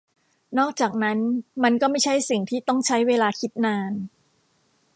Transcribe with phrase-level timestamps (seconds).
[0.57, 1.19] นอกจากนั้น
[1.63, 3.91] มันก็ไม่ใช่สิ่งที่ต้องใช้เวลาคิดนาน